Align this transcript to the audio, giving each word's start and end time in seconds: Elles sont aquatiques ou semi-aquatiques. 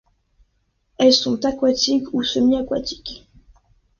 Elles 0.97 1.13
sont 1.13 1.45
aquatiques 1.45 2.11
ou 2.11 2.23
semi-aquatiques. 2.23 3.27